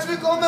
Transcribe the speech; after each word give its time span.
herzlich 0.00 0.18
willkommen! 0.18 0.44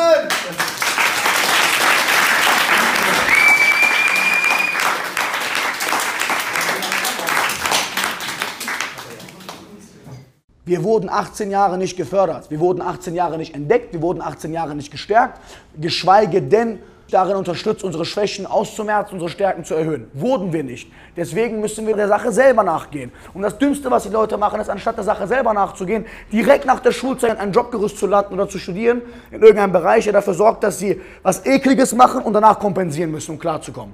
Wir 10.65 10.83
wurden 10.83 11.09
18 11.09 11.51
Jahre 11.51 11.77
nicht 11.77 11.97
gefördert, 11.97 12.49
wir 12.49 12.59
wurden 12.59 12.81
18 12.81 13.15
Jahre 13.15 13.37
nicht 13.37 13.53
entdeckt, 13.53 13.93
wir 13.93 14.01
wurden 14.01 14.21
18 14.21 14.53
Jahre 14.53 14.75
nicht 14.75 14.91
gestärkt, 14.91 15.39
geschweige 15.79 16.41
denn 16.41 16.79
darin 17.13 17.35
unterstützt, 17.35 17.83
unsere 17.83 18.05
Schwächen 18.05 18.45
auszumerzen, 18.45 19.13
unsere 19.13 19.29
Stärken 19.29 19.63
zu 19.63 19.75
erhöhen. 19.75 20.07
Wurden 20.13 20.51
wir 20.51 20.63
nicht. 20.63 20.91
Deswegen 21.15 21.59
müssen 21.59 21.85
wir 21.87 21.95
der 21.95 22.07
Sache 22.07 22.31
selber 22.31 22.63
nachgehen. 22.63 23.11
Und 23.33 23.41
das 23.41 23.57
Dümmste, 23.57 23.91
was 23.91 24.03
die 24.03 24.09
Leute 24.09 24.37
machen, 24.37 24.59
ist, 24.59 24.69
anstatt 24.69 24.97
der 24.97 25.03
Sache 25.03 25.27
selber 25.27 25.53
nachzugehen, 25.53 26.05
direkt 26.31 26.65
nach 26.65 26.79
der 26.79 26.91
Schulzeit 26.91 27.39
ein 27.39 27.51
Jobgerüst 27.51 27.97
zu 27.97 28.07
landen 28.07 28.33
oder 28.33 28.49
zu 28.49 28.57
studieren 28.57 29.01
in 29.31 29.41
irgendeinem 29.41 29.71
Bereich, 29.71 30.05
der 30.05 30.13
dafür 30.13 30.33
sorgt, 30.33 30.63
dass 30.63 30.79
sie 30.79 30.99
was 31.21 31.45
Ekliges 31.45 31.93
machen 31.93 32.23
und 32.23 32.33
danach 32.33 32.59
kompensieren 32.59 33.11
müssen, 33.11 33.31
um 33.31 33.39
klarzukommen 33.39 33.93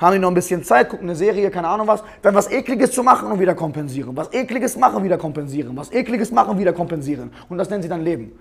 haben 0.00 0.14
die 0.14 0.18
noch 0.18 0.28
ein 0.28 0.34
bisschen 0.34 0.64
Zeit, 0.64 0.88
gucken 0.88 1.08
eine 1.08 1.14
Serie, 1.14 1.50
keine 1.50 1.68
Ahnung 1.68 1.86
was, 1.86 2.02
dann 2.22 2.34
was 2.34 2.50
Ekliges 2.50 2.92
zu 2.92 3.02
machen 3.02 3.30
und 3.30 3.38
wieder 3.38 3.54
kompensieren. 3.54 4.16
Was 4.16 4.32
Ekliges 4.32 4.76
machen, 4.76 5.04
wieder 5.04 5.18
kompensieren. 5.18 5.76
Was 5.76 5.92
Ekliges 5.92 6.32
machen, 6.32 6.58
wieder 6.58 6.72
kompensieren. 6.72 7.30
Und 7.48 7.58
das 7.58 7.68
nennen 7.68 7.82
sie 7.82 7.88
dann 7.88 8.02
Leben. 8.02 8.32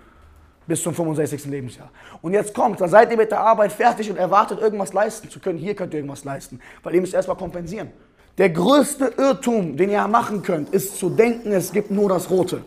Bis 0.70 0.84
zum 0.84 0.94
65. 0.94 1.46
Lebensjahr. 1.46 1.90
Und 2.22 2.34
jetzt 2.34 2.54
kommt, 2.54 2.80
da 2.80 2.88
seid 2.88 3.10
ihr 3.10 3.18
mit 3.18 3.32
der 3.32 3.40
Arbeit 3.40 3.72
fertig 3.72 4.08
und 4.12 4.18
erwartet, 4.18 4.62
irgendwas 4.62 4.94
leisten 4.94 5.28
zu 5.28 5.40
können. 5.40 5.58
Hier 5.58 5.74
könnt 5.74 5.94
ihr 5.94 5.98
irgendwas 5.98 6.24
leisten, 6.24 6.62
weil 6.84 6.94
ihr 6.94 7.02
müsst 7.02 7.16
erstmal 7.16 7.38
kompensieren. 7.38 7.90
Der 8.38 8.52
größte 8.52 9.14
Irrtum, 9.18 9.76
den 9.76 9.90
ihr 9.90 10.08
machen 10.08 10.44
könnt, 10.44 10.70
ist 10.70 11.00
zu 11.00 11.10
denken, 11.10 11.54
es 11.54 11.72
gibt 11.72 11.90
nur 11.90 12.08
das 12.08 12.30
Rote. 12.30 12.64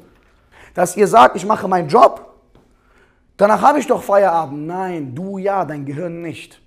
Dass 0.75 0.97
ihr 0.97 1.06
sagt, 1.06 1.37
ich 1.37 1.47
mache 1.47 1.69
meinen 1.69 1.88
Job, 1.88 2.34
danach 3.37 3.62
habe 3.62 3.78
ich 3.78 3.87
doch 3.87 4.03
Feierabend. 4.03 4.66
Nein, 4.66 5.14
du 5.14 5.39
ja, 5.39 5.64
dein 5.64 5.87
Gehirn 5.87 6.23
nicht. 6.23 6.61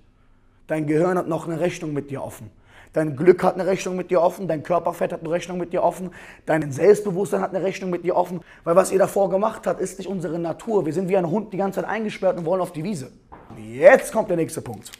Dein 0.68 0.86
Gehirn 0.86 1.18
hat 1.18 1.28
noch 1.28 1.46
eine 1.46 1.60
Rechnung 1.60 1.92
mit 1.92 2.10
dir 2.10 2.22
offen. 2.22 2.50
Dein 2.96 3.14
Glück 3.14 3.42
hat 3.42 3.56
eine 3.56 3.66
Rechnung 3.66 3.94
mit 3.94 4.10
dir 4.10 4.22
offen, 4.22 4.48
dein 4.48 4.62
Körperfett 4.62 5.12
hat 5.12 5.20
eine 5.20 5.30
Rechnung 5.30 5.58
mit 5.58 5.74
dir 5.74 5.82
offen, 5.82 6.12
dein 6.46 6.72
Selbstbewusstsein 6.72 7.42
hat 7.42 7.54
eine 7.54 7.62
Rechnung 7.62 7.90
mit 7.90 8.04
dir 8.04 8.16
offen, 8.16 8.40
weil 8.64 8.74
was 8.74 8.90
ihr 8.90 8.98
davor 8.98 9.28
gemacht 9.28 9.66
habt, 9.66 9.82
ist 9.82 9.98
nicht 9.98 10.08
unsere 10.08 10.38
Natur. 10.38 10.86
Wir 10.86 10.94
sind 10.94 11.10
wie 11.10 11.16
ein 11.18 11.28
Hund 11.30 11.52
die 11.52 11.58
ganze 11.58 11.82
Zeit 11.82 11.90
eingesperrt 11.90 12.38
und 12.38 12.46
wollen 12.46 12.62
auf 12.62 12.72
die 12.72 12.82
Wiese. 12.82 13.12
Jetzt 13.58 14.14
kommt 14.14 14.30
der 14.30 14.38
nächste 14.38 14.62
Punkt. 14.62 14.92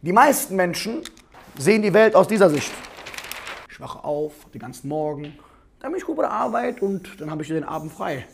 Die 0.00 0.14
meisten 0.14 0.56
Menschen 0.56 1.02
sehen 1.58 1.82
die 1.82 1.92
Welt 1.92 2.14
aus 2.14 2.26
dieser 2.26 2.48
Sicht. 2.48 2.72
Ich 3.70 3.78
wache 3.78 4.02
auf, 4.02 4.32
den 4.54 4.58
ganzen 4.62 4.88
Morgen, 4.88 5.34
dann 5.80 5.92
bin 5.92 5.98
ich 5.98 6.06
gut 6.06 6.16
bei 6.16 6.22
der 6.22 6.32
Arbeit 6.32 6.80
und 6.80 7.20
dann 7.20 7.30
habe 7.30 7.42
ich 7.42 7.48
den 7.48 7.64
Abend 7.64 7.92
frei. 7.92 8.24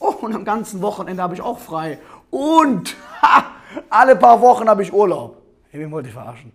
Oh, 0.00 0.14
und 0.20 0.34
am 0.34 0.44
ganzen 0.44 0.82
Wochenende 0.82 1.22
habe 1.22 1.34
ich 1.34 1.42
auch 1.42 1.60
frei. 1.60 2.00
Und 2.30 2.96
ha, 3.22 3.52
alle 3.88 4.16
paar 4.16 4.40
Wochen 4.40 4.68
habe 4.68 4.82
ich 4.82 4.92
Urlaub. 4.92 5.40
Hey, 5.70 5.78
wen 5.78 5.92
wollt 5.92 6.06
ihr 6.06 6.12
verarschen? 6.12 6.50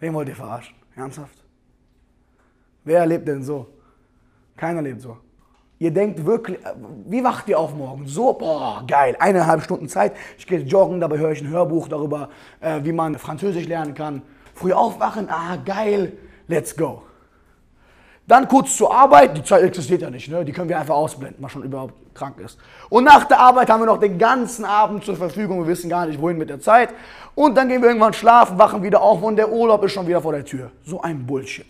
Wen 0.00 0.14
wollt 0.14 0.28
ihr 0.28 0.36
verarschen? 0.36 0.74
Ernsthaft? 0.96 1.44
Wer 2.84 3.06
lebt 3.06 3.28
denn 3.28 3.42
so? 3.42 3.66
Keiner 4.56 4.82
lebt 4.82 5.02
so. 5.02 5.16
Ihr 5.78 5.90
denkt 5.90 6.26
wirklich, 6.26 6.58
wie 7.06 7.24
wacht 7.24 7.48
ihr 7.48 7.58
auf 7.58 7.74
morgen? 7.74 8.06
So, 8.06 8.34
boah, 8.34 8.84
geil, 8.86 9.16
eineinhalb 9.18 9.62
Stunden 9.62 9.88
Zeit. 9.88 10.12
Ich 10.36 10.46
gehe 10.46 10.58
joggen, 10.60 11.00
dabei 11.00 11.18
höre 11.18 11.32
ich 11.32 11.40
ein 11.40 11.48
Hörbuch 11.48 11.88
darüber, 11.88 12.28
äh, 12.60 12.80
wie 12.82 12.92
man 12.92 13.18
Französisch 13.18 13.66
lernen 13.66 13.94
kann. 13.94 14.20
Früh 14.54 14.72
aufwachen, 14.72 15.28
ah, 15.30 15.56
geil, 15.56 16.12
let's 16.48 16.76
go. 16.76 17.02
Dann 18.30 18.46
kurz 18.46 18.76
zur 18.76 18.94
Arbeit, 18.94 19.36
die 19.36 19.42
Zeit 19.42 19.64
existiert 19.64 20.02
ja 20.02 20.08
nicht, 20.08 20.30
ne? 20.30 20.44
die 20.44 20.52
können 20.52 20.68
wir 20.68 20.78
einfach 20.78 20.94
ausblenden, 20.94 21.42
was 21.42 21.50
schon 21.50 21.64
überhaupt 21.64 21.94
krank 22.14 22.38
ist. 22.38 22.58
Und 22.88 23.02
nach 23.02 23.24
der 23.24 23.40
Arbeit 23.40 23.68
haben 23.68 23.80
wir 23.80 23.86
noch 23.86 23.98
den 23.98 24.18
ganzen 24.18 24.64
Abend 24.64 25.04
zur 25.04 25.16
Verfügung, 25.16 25.58
wir 25.58 25.66
wissen 25.66 25.90
gar 25.90 26.06
nicht, 26.06 26.20
wohin 26.20 26.38
mit 26.38 26.48
der 26.48 26.60
Zeit. 26.60 26.90
Und 27.34 27.56
dann 27.56 27.68
gehen 27.68 27.82
wir 27.82 27.88
irgendwann 27.88 28.12
schlafen, 28.12 28.56
wachen 28.56 28.84
wieder 28.84 29.02
auf 29.02 29.20
und 29.20 29.34
der 29.34 29.50
Urlaub 29.50 29.82
ist 29.82 29.94
schon 29.94 30.06
wieder 30.06 30.20
vor 30.20 30.30
der 30.30 30.44
Tür. 30.44 30.70
So 30.84 31.00
ein 31.00 31.26
Bullshit. 31.26 31.66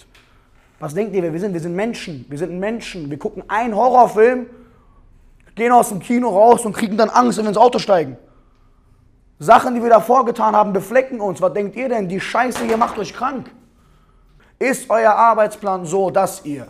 Was 0.80 0.92
denkt 0.92 1.14
ihr, 1.14 1.22
wer 1.22 1.32
wir 1.32 1.40
sind? 1.40 1.54
Wir 1.54 1.60
sind 1.60 1.74
Menschen, 1.74 2.26
wir 2.28 2.36
sind 2.36 2.60
Menschen. 2.60 3.08
Wir 3.08 3.18
gucken 3.18 3.42
einen 3.48 3.74
Horrorfilm, 3.74 4.44
gehen 5.54 5.72
aus 5.72 5.88
dem 5.88 6.00
Kino 6.00 6.28
raus 6.28 6.66
und 6.66 6.74
kriegen 6.74 6.98
dann 6.98 7.08
Angst, 7.08 7.38
wenn 7.38 7.46
wir 7.46 7.50
ins 7.52 7.56
Auto 7.56 7.78
steigen. 7.78 8.18
Sachen, 9.38 9.74
die 9.74 9.82
wir 9.82 9.88
davor 9.88 10.26
getan 10.26 10.54
haben, 10.54 10.74
beflecken 10.74 11.22
uns. 11.22 11.40
Was 11.40 11.54
denkt 11.54 11.74
ihr 11.74 11.88
denn? 11.88 12.06
Die 12.06 12.20
Scheiße 12.20 12.66
hier 12.66 12.76
macht 12.76 12.98
euch 12.98 13.14
krank. 13.14 13.50
Ist 14.60 14.90
euer 14.90 15.12
Arbeitsplan 15.14 15.86
so, 15.86 16.10
dass 16.10 16.44
ihr 16.44 16.66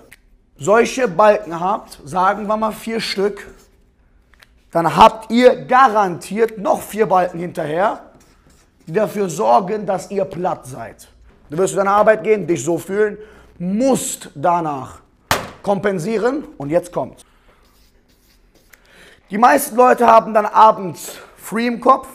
solche 0.56 1.08
Balken 1.08 1.58
habt, 1.58 1.98
sagen 2.04 2.46
wir 2.46 2.56
mal 2.56 2.70
vier 2.70 3.00
Stück, 3.00 3.52
dann 4.70 4.96
habt 4.96 5.28
ihr 5.32 5.64
garantiert 5.64 6.56
noch 6.56 6.80
vier 6.82 7.06
Balken 7.06 7.40
hinterher, 7.40 8.12
die 8.86 8.92
dafür 8.92 9.28
sorgen, 9.28 9.86
dass 9.86 10.08
ihr 10.12 10.24
platt 10.24 10.68
seid. 10.68 11.08
Du 11.50 11.58
wirst 11.58 11.72
zu 11.72 11.78
deiner 11.78 11.90
Arbeit 11.90 12.22
gehen, 12.22 12.46
dich 12.46 12.62
so 12.64 12.78
fühlen, 12.78 13.18
musst 13.58 14.30
danach 14.36 15.00
kompensieren 15.60 16.44
und 16.58 16.70
jetzt 16.70 16.92
kommt. 16.92 17.26
Die 19.30 19.38
meisten 19.38 19.74
Leute 19.74 20.06
haben 20.06 20.32
dann 20.32 20.46
abends 20.46 21.18
free 21.36 21.66
im 21.66 21.80
Kopf 21.80 22.06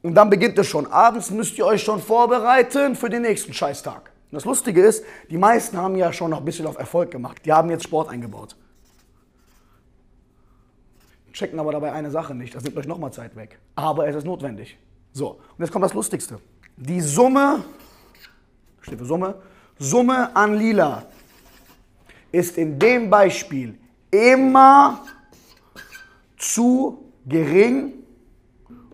und 0.00 0.14
dann 0.14 0.30
beginnt 0.30 0.56
es 0.60 0.68
schon. 0.68 0.86
Abends 0.86 1.32
müsst 1.32 1.58
ihr 1.58 1.66
euch 1.66 1.82
schon 1.82 2.00
vorbereiten 2.00 2.94
für 2.94 3.10
den 3.10 3.22
nächsten 3.22 3.52
Scheißtag. 3.52 4.13
Und 4.34 4.38
das 4.38 4.46
Lustige 4.46 4.82
ist, 4.82 5.04
die 5.30 5.38
meisten 5.38 5.76
haben 5.76 5.94
ja 5.94 6.12
schon 6.12 6.32
noch 6.32 6.38
ein 6.38 6.44
bisschen 6.44 6.66
auf 6.66 6.76
Erfolg 6.76 7.08
gemacht. 7.12 7.40
Die 7.44 7.52
haben 7.52 7.70
jetzt 7.70 7.84
Sport 7.84 8.08
eingebaut. 8.08 8.56
Checken 11.32 11.60
aber 11.60 11.70
dabei 11.70 11.92
eine 11.92 12.10
Sache 12.10 12.34
nicht. 12.34 12.52
Das 12.52 12.64
nimmt 12.64 12.76
euch 12.76 12.88
nochmal 12.88 13.12
Zeit 13.12 13.36
weg. 13.36 13.60
Aber 13.76 14.08
es 14.08 14.16
ist 14.16 14.24
notwendig. 14.24 14.76
So, 15.12 15.38
und 15.56 15.60
jetzt 15.60 15.70
kommt 15.70 15.84
das 15.84 15.94
Lustigste. 15.94 16.40
Die 16.76 17.00
Summe, 17.00 17.62
steht 18.80 18.98
für 18.98 19.04
Summe, 19.04 19.40
Summe 19.78 20.34
an 20.34 20.54
Lila 20.54 21.04
ist 22.32 22.58
in 22.58 22.76
dem 22.76 23.08
Beispiel 23.08 23.78
immer 24.10 25.04
zu 26.36 27.04
gering, 27.24 27.92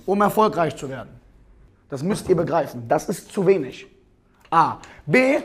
um 0.04 0.20
erfolgreich 0.20 0.76
zu 0.76 0.86
werden. 0.90 1.18
Das 1.88 2.02
müsst 2.02 2.28
ihr 2.28 2.36
begreifen. 2.36 2.86
Das 2.86 3.08
ist 3.08 3.32
zu 3.32 3.46
wenig. 3.46 3.86
A. 4.50 4.78
B. 5.06 5.38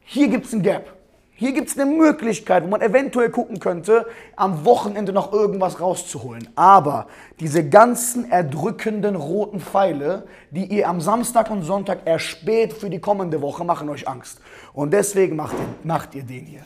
Hier 0.00 0.28
gibt 0.28 0.46
es 0.46 0.52
ein 0.52 0.62
Gap. 0.62 0.94
Hier 1.36 1.52
gibt 1.52 1.68
es 1.68 1.76
eine 1.76 1.90
Möglichkeit, 1.90 2.62
wo 2.62 2.68
man 2.68 2.80
eventuell 2.80 3.28
gucken 3.28 3.58
könnte, 3.58 4.06
am 4.36 4.64
Wochenende 4.64 5.12
noch 5.12 5.32
irgendwas 5.32 5.80
rauszuholen. 5.80 6.48
Aber 6.54 7.08
diese 7.40 7.68
ganzen 7.68 8.30
erdrückenden 8.30 9.16
roten 9.16 9.60
Pfeile, 9.60 10.28
die 10.52 10.64
ihr 10.66 10.88
am 10.88 11.00
Samstag 11.00 11.50
und 11.50 11.64
Sonntag 11.64 12.06
erspäht 12.06 12.72
für 12.72 12.88
die 12.88 13.00
kommende 13.00 13.42
Woche, 13.42 13.64
machen 13.64 13.88
euch 13.88 14.06
Angst. 14.06 14.40
Und 14.72 14.92
deswegen 14.92 15.34
macht 15.34 15.54
ihr, 15.54 15.66
macht 15.82 16.14
ihr 16.14 16.22
den 16.22 16.46
hier. 16.46 16.62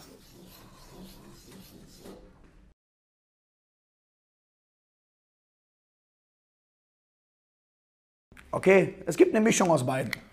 Okay, 8.51 8.95
es 9.07 9.17
gibt 9.17 9.35
eine 9.35 9.43
Mischung 9.43 9.71
aus 9.71 9.85
beiden. 9.85 10.28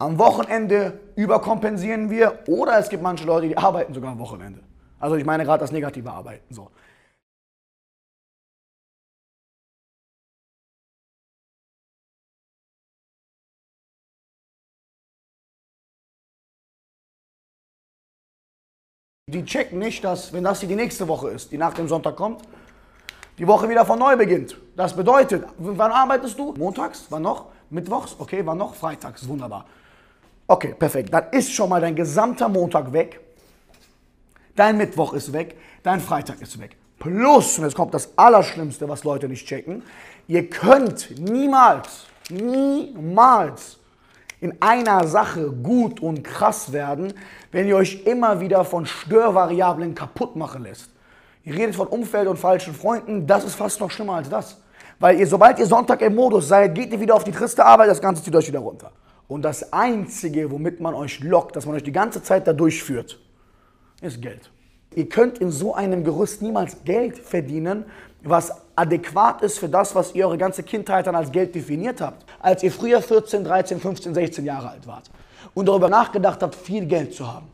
Am 0.00 0.18
Wochenende 0.18 0.98
überkompensieren 1.14 2.08
wir 2.08 2.38
oder 2.48 2.78
es 2.78 2.88
gibt 2.88 3.02
manche 3.02 3.26
Leute, 3.26 3.48
die 3.48 3.58
arbeiten 3.58 3.92
sogar 3.92 4.12
am 4.12 4.18
Wochenende. 4.18 4.62
Also 4.98 5.16
ich 5.16 5.26
meine 5.26 5.44
gerade 5.44 5.60
das 5.60 5.72
negative 5.72 6.10
Arbeiten. 6.10 6.54
So. 6.54 6.70
Die 19.28 19.44
checken 19.44 19.78
nicht, 19.78 20.02
dass, 20.02 20.32
wenn 20.32 20.44
das 20.44 20.60
hier 20.60 20.68
die 20.70 20.76
nächste 20.76 21.06
Woche 21.08 21.28
ist, 21.28 21.52
die 21.52 21.58
nach 21.58 21.74
dem 21.74 21.88
Sonntag 21.88 22.16
kommt, 22.16 22.40
die 23.36 23.46
Woche 23.46 23.68
wieder 23.68 23.84
von 23.84 23.98
neu 23.98 24.16
beginnt. 24.16 24.56
Das 24.76 24.96
bedeutet, 24.96 25.46
wann 25.58 25.92
arbeitest 25.92 26.38
du? 26.38 26.54
Montags? 26.54 27.04
Wann 27.10 27.22
noch? 27.22 27.52
Mittwochs? 27.68 28.16
Okay, 28.18 28.40
wann 28.46 28.56
noch? 28.56 28.74
Freitags. 28.74 29.28
Wunderbar. 29.28 29.66
Okay, 30.50 30.74
perfekt. 30.76 31.14
Dann 31.14 31.26
ist 31.30 31.52
schon 31.52 31.68
mal 31.68 31.80
dein 31.80 31.94
gesamter 31.94 32.48
Montag 32.48 32.92
weg. 32.92 33.20
Dein 34.56 34.76
Mittwoch 34.76 35.12
ist 35.12 35.32
weg. 35.32 35.56
Dein 35.84 36.00
Freitag 36.00 36.42
ist 36.42 36.58
weg. 36.58 36.76
Plus, 36.98 37.56
und 37.56 37.66
jetzt 37.66 37.76
kommt 37.76 37.94
das 37.94 38.18
Allerschlimmste, 38.18 38.88
was 38.88 39.04
Leute 39.04 39.28
nicht 39.28 39.46
checken, 39.46 39.84
ihr 40.26 40.50
könnt 40.50 41.16
niemals, 41.20 42.06
niemals 42.30 43.78
in 44.40 44.60
einer 44.60 45.06
Sache 45.06 45.52
gut 45.52 46.00
und 46.00 46.24
krass 46.24 46.72
werden, 46.72 47.14
wenn 47.52 47.68
ihr 47.68 47.76
euch 47.76 48.04
immer 48.04 48.40
wieder 48.40 48.64
von 48.64 48.86
Störvariablen 48.86 49.94
kaputt 49.94 50.34
machen 50.34 50.64
lässt. 50.64 50.90
Ihr 51.44 51.54
redet 51.54 51.76
von 51.76 51.86
Umfeld 51.86 52.26
und 52.26 52.38
falschen 52.38 52.74
Freunden, 52.74 53.24
das 53.24 53.44
ist 53.44 53.54
fast 53.54 53.78
noch 53.78 53.90
schlimmer 53.92 54.14
als 54.14 54.28
das. 54.28 54.60
Weil 54.98 55.20
ihr, 55.20 55.28
sobald 55.28 55.60
ihr 55.60 55.66
Sonntag 55.66 56.02
im 56.02 56.16
Modus 56.16 56.48
seid, 56.48 56.74
geht 56.74 56.92
ihr 56.92 57.00
wieder 57.00 57.14
auf 57.14 57.22
die 57.22 57.32
triste 57.32 57.64
Arbeit, 57.64 57.88
das 57.88 58.00
Ganze 58.00 58.24
zieht 58.24 58.34
euch 58.34 58.48
wieder 58.48 58.58
runter. 58.58 58.90
Und 59.30 59.42
das 59.42 59.72
Einzige, 59.72 60.50
womit 60.50 60.80
man 60.80 60.92
euch 60.92 61.20
lockt, 61.20 61.54
dass 61.54 61.64
man 61.64 61.76
euch 61.76 61.84
die 61.84 61.92
ganze 61.92 62.20
Zeit 62.20 62.48
da 62.48 62.52
durchführt, 62.52 63.20
ist 64.02 64.20
Geld. 64.20 64.50
Ihr 64.96 65.08
könnt 65.08 65.38
in 65.38 65.52
so 65.52 65.72
einem 65.72 66.02
Gerüst 66.02 66.42
niemals 66.42 66.82
Geld 66.84 67.16
verdienen, 67.16 67.84
was 68.24 68.52
adäquat 68.74 69.42
ist 69.42 69.60
für 69.60 69.68
das, 69.68 69.94
was 69.94 70.16
ihr 70.16 70.26
eure 70.26 70.36
ganze 70.36 70.64
Kindheit 70.64 71.06
dann 71.06 71.14
als 71.14 71.30
Geld 71.30 71.54
definiert 71.54 72.00
habt. 72.00 72.26
Als 72.40 72.64
ihr 72.64 72.72
früher 72.72 73.00
14, 73.00 73.44
13, 73.44 73.78
15, 73.78 74.14
16 74.14 74.44
Jahre 74.44 74.70
alt 74.70 74.84
wart 74.88 75.08
und 75.54 75.68
darüber 75.68 75.88
nachgedacht 75.88 76.42
habt, 76.42 76.56
viel 76.56 76.86
Geld 76.86 77.14
zu 77.14 77.32
haben. 77.32 77.46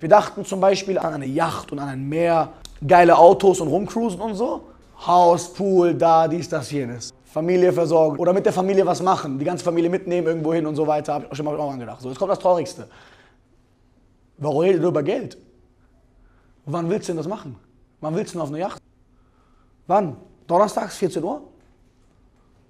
Wir 0.00 0.08
dachten 0.08 0.46
zum 0.46 0.62
Beispiel 0.62 0.96
an 0.96 1.12
eine 1.12 1.26
Yacht 1.26 1.70
und 1.72 1.78
an 1.78 1.90
ein 1.90 2.08
Meer, 2.08 2.54
geile 2.86 3.18
Autos 3.18 3.60
und 3.60 3.68
rumcruisen 3.68 4.18
und 4.18 4.34
so. 4.34 4.62
Haus, 5.06 5.52
Pool, 5.52 5.92
da, 5.92 6.26
dies, 6.26 6.48
das, 6.48 6.70
jenes. 6.70 7.12
Familie 7.30 7.72
versorgen 7.72 8.18
oder 8.18 8.32
mit 8.32 8.46
der 8.46 8.52
Familie 8.52 8.86
was 8.86 9.02
machen, 9.02 9.38
die 9.38 9.44
ganze 9.44 9.62
Familie 9.62 9.90
mitnehmen 9.90 10.26
irgendwo 10.26 10.54
hin 10.54 10.66
und 10.66 10.76
so 10.76 10.86
weiter, 10.86 11.14
habe 11.14 11.26
ich 11.30 11.36
schon 11.36 11.44
mal 11.44 11.56
auch 11.56 11.72
angedacht. 11.72 12.00
So, 12.00 12.08
jetzt 12.08 12.18
kommt 12.18 12.30
das 12.30 12.38
Traurigste. 12.38 12.88
Warum 14.38 14.58
redet 14.58 14.80
ihr 14.82 14.88
über 14.88 15.02
Geld? 15.02 15.36
Wann 16.64 16.88
willst 16.88 17.08
du 17.08 17.12
denn 17.12 17.18
das 17.18 17.28
machen? 17.28 17.56
Wann 18.00 18.14
willst 18.14 18.32
du 18.32 18.38
denn 18.38 18.42
auf 18.42 18.48
eine 18.48 18.60
Yacht? 18.60 18.80
Wann? 19.86 20.16
Donnerstags, 20.46 20.96
14 20.96 21.22
Uhr? 21.22 21.42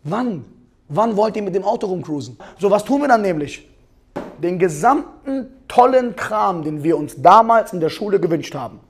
Wann? 0.03 0.45
Wann 0.89 1.17
wollt 1.17 1.37
ihr 1.37 1.43
mit 1.43 1.55
dem 1.55 1.65
Auto 1.65 1.87
rumcruisen? 1.87 2.37
So, 2.59 2.71
was 2.71 2.85
tun 2.85 3.03
wir 3.03 3.09
dann 3.09 3.23
nämlich? 3.23 3.69
Den 4.43 4.59
gesamten 4.59 5.53
tollen 5.69 6.17
Kram, 6.17 6.63
den 6.63 6.83
wir 6.83 6.97
uns 6.97 7.21
damals 7.21 7.73
in 7.73 7.81
der 7.81 7.91
Schule 7.91 8.19
gewünscht 8.19 8.55
haben, 8.55 8.81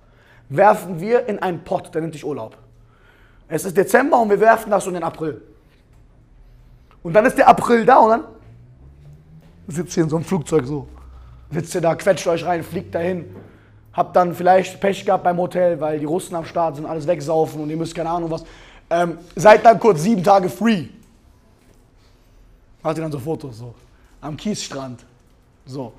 werfen 0.48 1.00
wir 1.00 1.26
in 1.26 1.38
einen 1.40 1.64
Pott, 1.64 1.94
der 1.94 2.02
nennt 2.02 2.14
sich 2.14 2.24
Urlaub. 2.24 2.56
Es 3.48 3.64
ist 3.64 3.76
Dezember 3.76 4.20
und 4.20 4.30
wir 4.30 4.40
werfen 4.40 4.70
das 4.70 4.86
in 4.86 4.94
den 4.94 5.02
April. 5.02 5.42
Und 7.08 7.14
dann 7.14 7.24
ist 7.24 7.38
der 7.38 7.48
April 7.48 7.86
da 7.86 7.96
und 8.00 8.10
dann 8.10 8.24
sitzt 9.66 9.96
ihr 9.96 10.02
in 10.02 10.10
so 10.10 10.16
einem 10.16 10.26
Flugzeug 10.26 10.66
so. 10.66 10.86
Sitzt 11.50 11.74
ihr 11.74 11.80
da, 11.80 11.94
quetscht 11.94 12.26
euch 12.26 12.44
rein, 12.44 12.62
fliegt 12.62 12.94
dahin. 12.94 13.34
Habt 13.94 14.14
dann 14.14 14.34
vielleicht 14.34 14.78
Pech 14.78 15.06
gehabt 15.06 15.24
beim 15.24 15.38
Hotel, 15.38 15.80
weil 15.80 15.98
die 15.98 16.04
Russen 16.04 16.36
am 16.36 16.44
Start 16.44 16.76
sind, 16.76 16.84
alles 16.84 17.06
wegsaufen 17.06 17.62
und 17.62 17.70
ihr 17.70 17.78
müsst 17.78 17.94
keine 17.94 18.10
Ahnung 18.10 18.30
was. 18.30 18.44
Ähm, 18.90 19.16
seid 19.34 19.64
dann 19.64 19.80
kurz 19.80 20.02
sieben 20.02 20.22
Tage 20.22 20.50
free. 20.50 20.84
Macht 22.82 22.98
ihr 22.98 23.04
dann 23.04 23.12
so 23.12 23.18
Fotos 23.18 23.56
so. 23.56 23.74
Am 24.20 24.36
Kiesstrand. 24.36 25.06
So. 25.64 25.94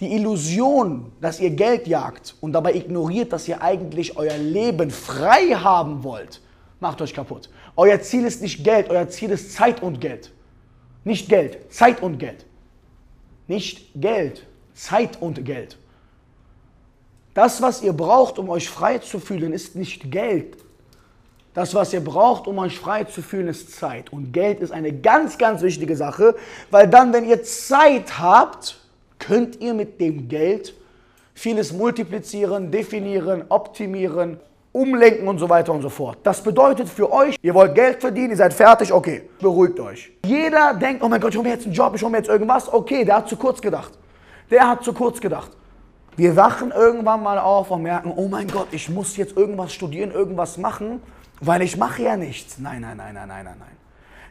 Die 0.00 0.12
Illusion, 0.12 1.12
dass 1.20 1.38
ihr 1.38 1.50
Geld 1.50 1.86
jagt 1.86 2.34
und 2.40 2.52
dabei 2.52 2.74
ignoriert, 2.74 3.32
dass 3.32 3.46
ihr 3.46 3.62
eigentlich 3.62 4.16
euer 4.16 4.38
Leben 4.38 4.90
frei 4.90 5.50
haben 5.54 6.02
wollt, 6.02 6.40
macht 6.80 7.00
euch 7.02 7.14
kaputt. 7.14 7.48
Euer 7.76 8.00
Ziel 8.00 8.24
ist 8.24 8.42
nicht 8.42 8.64
Geld, 8.64 8.88
euer 8.90 9.08
Ziel 9.08 9.30
ist 9.30 9.52
Zeit 9.52 9.82
und 9.82 10.00
Geld. 10.00 10.30
Nicht 11.04 11.28
Geld, 11.28 11.72
Zeit 11.72 12.02
und 12.02 12.18
Geld. 12.18 12.44
Nicht 13.46 13.90
Geld, 13.94 14.46
Zeit 14.74 15.20
und 15.20 15.44
Geld. 15.44 15.76
Das, 17.34 17.62
was 17.62 17.82
ihr 17.82 17.92
braucht, 17.92 18.38
um 18.38 18.48
euch 18.48 18.68
frei 18.68 18.98
zu 18.98 19.20
fühlen, 19.20 19.52
ist 19.52 19.76
nicht 19.76 20.10
Geld. 20.10 20.56
Das, 21.54 21.74
was 21.74 21.92
ihr 21.92 22.00
braucht, 22.00 22.46
um 22.46 22.58
euch 22.58 22.78
frei 22.78 23.04
zu 23.04 23.22
fühlen, 23.22 23.48
ist 23.48 23.72
Zeit. 23.72 24.12
Und 24.12 24.32
Geld 24.32 24.60
ist 24.60 24.70
eine 24.70 24.92
ganz, 24.92 25.38
ganz 25.38 25.62
wichtige 25.62 25.96
Sache, 25.96 26.36
weil 26.70 26.88
dann, 26.88 27.12
wenn 27.12 27.24
ihr 27.24 27.42
Zeit 27.42 28.18
habt, 28.18 28.78
könnt 29.18 29.60
ihr 29.60 29.74
mit 29.74 30.00
dem 30.00 30.28
Geld 30.28 30.74
vieles 31.34 31.72
multiplizieren, 31.72 32.70
definieren, 32.70 33.44
optimieren, 33.48 34.38
umlenken 34.78 35.26
und 35.26 35.38
so 35.38 35.48
weiter 35.48 35.72
und 35.72 35.82
so 35.82 35.88
fort. 35.88 36.18
Das 36.22 36.40
bedeutet 36.40 36.88
für 36.88 37.12
euch, 37.12 37.36
ihr 37.42 37.52
wollt 37.52 37.74
Geld 37.74 38.00
verdienen, 38.00 38.30
ihr 38.30 38.36
seid 38.36 38.54
fertig, 38.54 38.92
okay, 38.92 39.28
beruhigt 39.40 39.80
euch. 39.80 40.12
Jeder 40.24 40.74
denkt, 40.74 41.02
oh 41.02 41.08
mein 41.08 41.20
Gott, 41.20 41.30
ich 41.30 41.36
hole 41.36 41.48
mir 41.48 41.54
jetzt 41.54 41.66
einen 41.66 41.74
Job, 41.74 41.94
ich 41.94 42.02
hole 42.02 42.12
mir 42.12 42.18
jetzt 42.18 42.28
irgendwas, 42.28 42.72
okay, 42.72 43.04
der 43.04 43.16
hat 43.16 43.28
zu 43.28 43.36
kurz 43.36 43.60
gedacht. 43.60 43.92
Der 44.50 44.68
hat 44.68 44.84
zu 44.84 44.92
kurz 44.92 45.20
gedacht. 45.20 45.50
Wir 46.16 46.36
wachen 46.36 46.70
irgendwann 46.70 47.22
mal 47.22 47.38
auf 47.38 47.70
und 47.70 47.82
merken, 47.82 48.12
oh 48.14 48.28
mein 48.28 48.48
Gott, 48.48 48.68
ich 48.70 48.88
muss 48.88 49.16
jetzt 49.16 49.36
irgendwas 49.36 49.72
studieren, 49.72 50.12
irgendwas 50.12 50.58
machen, 50.58 51.02
weil 51.40 51.62
ich 51.62 51.76
mache 51.76 52.02
ja 52.02 52.16
nichts. 52.16 52.58
Nein, 52.58 52.80
nein, 52.80 52.96
nein, 52.96 53.14
nein, 53.14 53.28
nein, 53.28 53.44
nein, 53.44 53.56
nein. 53.58 53.76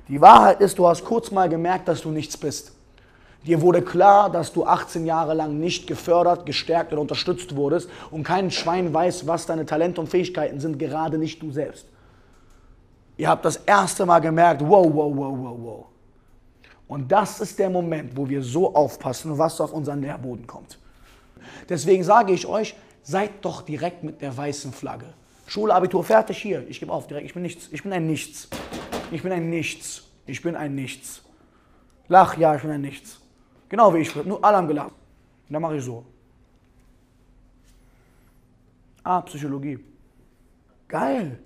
Die 0.08 0.22
Wahrheit 0.22 0.62
ist, 0.62 0.80
du 0.80 0.88
hast 0.88 1.04
kurz 1.04 1.32
mal 1.32 1.50
gemerkt, 1.50 1.88
dass 1.90 2.02
du 2.02 2.12
nichts 2.12 2.38
bist. 2.38 2.77
Dir 3.46 3.62
wurde 3.62 3.82
klar, 3.82 4.30
dass 4.30 4.52
du 4.52 4.66
18 4.66 5.06
Jahre 5.06 5.34
lang 5.34 5.60
nicht 5.60 5.88
gefördert, 5.88 6.46
gestärkt 6.46 6.92
oder 6.92 7.02
unterstützt 7.02 7.56
wurdest 7.56 7.90
und 8.12 8.24
kein 8.24 8.52
Schwein 8.52 8.94
weiß, 8.94 9.28
was 9.28 9.46
deine 9.46 9.66
Talente 9.66 10.02
und 10.02 10.08
Fähigkeiten 10.08 10.60
sind, 10.60 10.78
gerade 10.80 11.18
nicht 11.18 11.42
du 11.42 11.52
selbst. 11.52 11.86
Ihr 13.16 13.30
habt 13.30 13.46
das 13.46 13.58
erste 13.58 14.06
Mal 14.06 14.20
gemerkt, 14.20 14.62
wow, 14.62 14.86
wow, 14.86 15.16
wow, 15.16 15.38
wow, 15.38 15.58
wow. 15.60 15.86
Und 16.88 17.12
das 17.12 17.42
ist 17.42 17.58
der 17.60 17.70
Moment, 17.70 18.16
wo 18.16 18.28
wir 18.28 18.42
so 18.42 18.74
aufpassen, 18.74 19.38
was 19.38 19.60
auf 19.60 19.74
unseren 19.74 20.00
Nährboden 20.00 20.48
kommt. 20.48 20.78
Deswegen 21.68 22.04
sage 22.04 22.34
ich 22.34 22.46
euch, 22.46 22.76
seid 23.04 23.32
doch 23.42 23.62
direkt 23.62 24.04
mit 24.04 24.22
der 24.22 24.36
weißen 24.36 24.72
Flagge. 24.72 25.06
Schule, 25.48 25.74
Abitur, 25.74 26.04
fertig 26.04 26.38
hier. 26.38 26.66
Ich 26.68 26.80
gebe 26.80 26.92
auf, 26.92 27.08
direkt. 27.08 27.26
Ich 27.26 27.34
bin 27.34 27.44
nichts. 27.44 27.70
Ich 27.72 27.84
bin 27.84 27.94
ein 27.94 28.06
Nichts. 28.06 28.50
Ich 29.12 29.24
bin 29.24 29.32
ein 29.32 29.50
Nichts. 29.50 30.04
Ich 30.26 30.42
bin 30.42 30.56
ein 30.56 30.76
Nichts. 30.76 31.22
Lach, 32.10 32.38
ja, 32.38 32.56
ich 32.56 32.62
bin 32.62 32.72
ein 32.72 32.82
Nichts. 32.82 33.20
Genau 33.70 33.94
wie 33.94 34.00
ich, 34.00 34.16
nur 34.26 34.44
alle 34.44 34.58
haben 34.58 34.68
gelacht. 34.68 34.92
Und 35.48 35.54
dann 35.54 35.62
mache 35.62 35.78
ich 35.78 35.84
so. 35.84 36.06
Ah, 39.04 39.22
Psychologie. 39.22 39.80
Geil. 40.88 41.40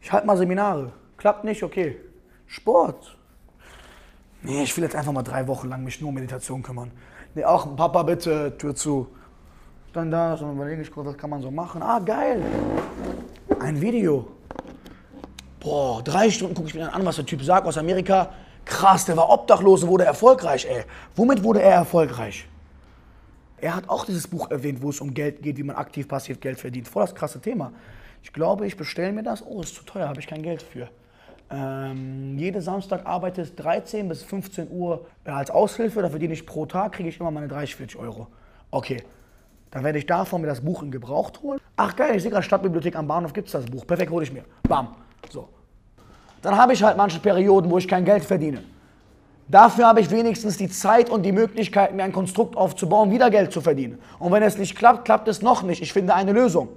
Ich 0.00 0.10
halte 0.12 0.26
mal 0.26 0.36
Seminare. 0.36 0.92
Klappt 1.16 1.44
nicht, 1.44 1.62
okay. 1.62 1.98
Sport. 2.46 3.16
Nee, 4.42 4.64
ich 4.64 4.76
will 4.76 4.84
jetzt 4.84 4.96
einfach 4.96 5.12
mal 5.12 5.22
drei 5.22 5.46
Wochen 5.46 5.68
lang 5.68 5.84
mich 5.84 6.00
nur 6.00 6.08
um 6.08 6.14
Meditation 6.14 6.62
kümmern. 6.62 6.90
Nee, 7.34 7.44
auch 7.44 7.76
Papa, 7.76 8.02
bitte, 8.02 8.56
Tür 8.58 8.74
zu. 8.74 9.08
Dann 9.92 10.10
da, 10.10 10.36
so 10.36 10.50
überlege 10.50 10.82
ich 10.82 10.90
kurz, 10.90 11.06
was 11.06 11.16
kann 11.16 11.30
man 11.30 11.40
so 11.40 11.50
machen. 11.50 11.82
Ah, 11.82 11.98
geil. 11.98 12.42
Ein 13.60 13.80
Video. 13.80 14.26
Boah, 15.60 16.02
drei 16.02 16.30
Stunden 16.30 16.54
gucke 16.54 16.68
ich 16.68 16.74
mir 16.74 16.80
dann 16.80 16.94
an, 16.94 17.04
was 17.04 17.16
der 17.16 17.26
Typ 17.26 17.42
sagt 17.42 17.66
aus 17.66 17.78
Amerika. 17.78 18.32
Krass, 18.72 19.04
der 19.04 19.18
war 19.18 19.28
obdachlos 19.28 19.82
und 19.82 19.90
wurde 19.90 20.06
erfolgreich, 20.06 20.66
ey. 20.66 20.84
Womit 21.14 21.44
wurde 21.44 21.60
er 21.60 21.74
erfolgreich? 21.74 22.48
Er 23.58 23.76
hat 23.76 23.86
auch 23.90 24.06
dieses 24.06 24.26
Buch 24.26 24.50
erwähnt, 24.50 24.80
wo 24.80 24.88
es 24.88 25.02
um 25.02 25.12
Geld 25.12 25.42
geht, 25.42 25.58
wie 25.58 25.62
man 25.62 25.76
aktiv 25.76 26.08
passiv 26.08 26.40
Geld 26.40 26.58
verdient. 26.58 26.88
Voll 26.88 27.02
das 27.02 27.14
krasse 27.14 27.38
Thema. 27.38 27.70
Ich 28.22 28.32
glaube, 28.32 28.66
ich 28.66 28.74
bestelle 28.74 29.12
mir 29.12 29.22
das. 29.22 29.44
Oh, 29.46 29.60
ist 29.60 29.74
zu 29.74 29.84
teuer, 29.84 30.08
habe 30.08 30.20
ich 30.20 30.26
kein 30.26 30.42
Geld 30.42 30.62
für. 30.62 30.88
Ähm, 31.50 32.38
jeden 32.38 32.62
Samstag 32.62 33.04
arbeite 33.04 33.42
ich 33.42 33.54
13 33.54 34.08
bis 34.08 34.22
15 34.22 34.70
Uhr 34.70 35.06
als 35.24 35.50
Aushilfe. 35.50 36.00
Da 36.00 36.08
verdiene 36.08 36.32
ich 36.32 36.46
pro 36.46 36.64
Tag, 36.64 36.92
kriege 36.92 37.10
ich 37.10 37.20
immer 37.20 37.30
meine 37.30 37.48
30, 37.48 37.76
40 37.76 37.98
Euro. 37.98 38.28
Okay, 38.70 39.02
dann 39.70 39.84
werde 39.84 39.98
ich 39.98 40.06
davon 40.06 40.40
mir 40.40 40.46
das 40.46 40.62
Buch 40.62 40.82
in 40.82 40.90
Gebraucht 40.90 41.42
holen. 41.42 41.60
Ach 41.76 41.94
geil, 41.94 42.16
ich 42.16 42.22
sehe 42.22 42.30
gerade 42.30 42.42
Stadtbibliothek 42.42 42.96
am 42.96 43.06
Bahnhof 43.06 43.34
gibt 43.34 43.48
es 43.48 43.52
das 43.52 43.66
Buch. 43.66 43.86
Perfekt, 43.86 44.10
hole 44.10 44.24
ich 44.24 44.32
mir. 44.32 44.44
Bam. 44.66 44.96
So, 45.30 45.50
dann 46.42 46.56
habe 46.56 46.72
ich 46.72 46.82
halt 46.82 46.96
manche 46.96 47.20
Perioden, 47.20 47.70
wo 47.70 47.78
ich 47.78 47.88
kein 47.88 48.04
Geld 48.04 48.24
verdiene. 48.24 48.62
Dafür 49.48 49.86
habe 49.86 50.00
ich 50.00 50.10
wenigstens 50.10 50.56
die 50.56 50.68
Zeit 50.68 51.10
und 51.10 51.22
die 51.24 51.32
Möglichkeit, 51.32 51.94
mir 51.94 52.04
ein 52.04 52.12
Konstrukt 52.12 52.56
aufzubauen, 52.56 53.10
wieder 53.10 53.30
Geld 53.30 53.52
zu 53.52 53.60
verdienen. 53.60 53.98
Und 54.18 54.32
wenn 54.32 54.42
es 54.42 54.56
nicht 54.56 54.76
klappt, 54.76 55.04
klappt 55.04 55.28
es 55.28 55.42
noch 55.42 55.62
nicht. 55.62 55.82
Ich 55.82 55.92
finde 55.92 56.14
eine 56.14 56.32
Lösung. 56.32 56.68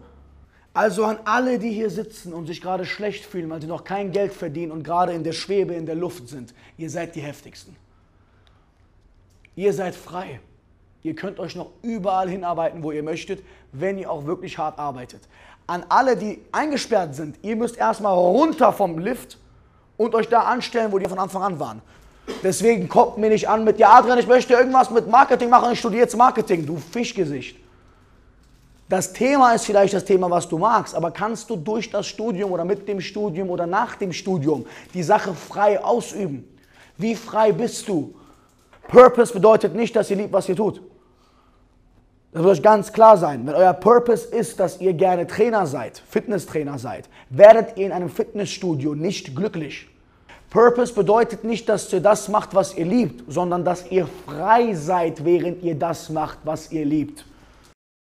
Also 0.73 1.05
an 1.05 1.19
alle, 1.23 1.57
die 1.57 1.71
hier 1.71 1.89
sitzen 1.89 2.33
und 2.33 2.47
sich 2.47 2.61
gerade 2.61 2.85
schlecht 2.85 3.25
fühlen, 3.25 3.49
weil 3.49 3.61
sie 3.61 3.67
noch 3.67 3.85
kein 3.85 4.11
Geld 4.11 4.33
verdienen 4.33 4.73
und 4.73 4.83
gerade 4.83 5.13
in 5.13 5.23
der 5.23 5.31
Schwebe, 5.31 5.73
in 5.73 5.85
der 5.85 5.95
Luft 5.95 6.27
sind, 6.27 6.53
ihr 6.77 6.89
seid 6.89 7.15
die 7.15 7.21
heftigsten. 7.21 7.75
Ihr 9.55 9.71
seid 9.71 9.95
frei. 9.95 10.41
Ihr 11.01 11.15
könnt 11.15 11.39
euch 11.39 11.55
noch 11.55 11.69
überall 11.81 12.29
hinarbeiten, 12.29 12.83
wo 12.83 12.91
ihr 12.91 13.03
möchtet, 13.03 13.41
wenn 13.71 13.97
ihr 13.97 14.11
auch 14.11 14.25
wirklich 14.25 14.57
hart 14.57 14.77
arbeitet. 14.77 15.21
An 15.65 15.85
alle, 15.87 16.17
die 16.17 16.41
eingesperrt 16.51 17.15
sind, 17.15 17.37
ihr 17.41 17.55
müsst 17.55 17.77
erstmal 17.77 18.13
runter 18.13 18.73
vom 18.73 18.99
Lift 18.99 19.37
und 19.97 20.15
euch 20.15 20.27
da 20.29 20.41
anstellen, 20.41 20.91
wo 20.91 20.99
die 20.99 21.07
von 21.07 21.19
Anfang 21.19 21.43
an 21.43 21.59
waren. 21.59 21.81
Deswegen 22.43 22.89
kommt 22.89 23.17
mir 23.17 23.29
nicht 23.29 23.47
an 23.47 23.63
mit, 23.63 23.77
ja 23.77 23.93
Adrian, 23.93 24.17
ich 24.17 24.27
möchte 24.27 24.53
irgendwas 24.53 24.89
mit 24.89 25.07
Marketing 25.07 25.49
machen, 25.49 25.71
ich 25.73 25.79
studiere 25.79 26.03
jetzt 26.03 26.17
Marketing, 26.17 26.65
du 26.65 26.77
Fischgesicht. 26.77 27.57
Das 28.87 29.13
Thema 29.13 29.53
ist 29.53 29.65
vielleicht 29.65 29.93
das 29.93 30.05
Thema, 30.05 30.29
was 30.29 30.47
du 30.47 30.59
magst, 30.59 30.93
aber 30.93 31.09
kannst 31.09 31.49
du 31.49 31.55
durch 31.55 31.89
das 31.89 32.05
Studium 32.05 32.51
oder 32.51 32.65
mit 32.65 32.87
dem 32.87 33.01
Studium 33.01 33.49
oder 33.49 33.65
nach 33.65 33.95
dem 33.95 34.13
Studium 34.13 34.65
die 34.93 35.01
Sache 35.01 35.33
frei 35.33 35.83
ausüben? 35.83 36.47
Wie 36.97 37.15
frei 37.15 37.51
bist 37.51 37.87
du? 37.87 38.13
Purpose 38.87 39.33
bedeutet 39.33 39.73
nicht, 39.73 39.95
dass 39.95 40.11
ihr 40.11 40.17
liebt, 40.17 40.31
was 40.31 40.47
ihr 40.47 40.55
tut. 40.55 40.81
Das 42.35 42.43
muss 42.43 42.57
euch 42.57 42.63
ganz 42.63 42.91
klar 42.91 43.15
sein. 43.15 43.47
Wenn 43.47 43.55
euer 43.55 43.71
Purpose 43.71 44.27
ist, 44.27 44.59
dass 44.59 44.81
ihr 44.81 44.91
gerne 44.91 45.25
Trainer 45.25 45.65
seid, 45.65 46.03
Fitnesstrainer 46.09 46.77
seid, 46.77 47.07
werdet 47.29 47.77
ihr 47.77 47.85
in 47.85 47.93
einem 47.93 48.09
Fitnessstudio 48.09 48.93
nicht 48.93 49.33
glücklich. 49.37 49.87
Purpose 50.49 50.93
bedeutet 50.93 51.45
nicht, 51.45 51.69
dass 51.69 51.93
ihr 51.93 52.01
das 52.01 52.27
macht, 52.27 52.53
was 52.53 52.75
ihr 52.75 52.83
liebt, 52.83 53.23
sondern 53.31 53.63
dass 53.63 53.89
ihr 53.89 54.05
frei 54.25 54.73
seid, 54.73 55.23
während 55.23 55.63
ihr 55.63 55.75
das 55.75 56.09
macht, 56.09 56.39
was 56.43 56.73
ihr 56.73 56.83
liebt. 56.83 57.23